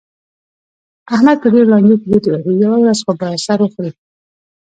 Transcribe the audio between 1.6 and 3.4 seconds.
لانجو کې ګوتې وهي، یوه ورځ خو به